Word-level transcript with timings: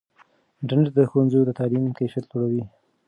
انټرنیټ 0.59 0.89
د 0.95 0.99
ښوونځیو 1.09 1.47
د 1.47 1.51
تعلیم 1.59 1.85
کیفیت 1.99 2.25
لوړوي. 2.27 2.63